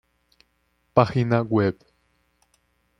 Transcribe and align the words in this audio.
Página 0.95 1.41
web 1.43 1.75